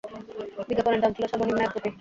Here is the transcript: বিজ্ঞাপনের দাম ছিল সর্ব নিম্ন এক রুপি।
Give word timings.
বিজ্ঞাপনের 0.67 1.01
দাম 1.03 1.11
ছিল 1.15 1.25
সর্ব 1.27 1.41
নিম্ন 1.47 1.61
এক 1.63 1.71
রুপি। 1.73 1.89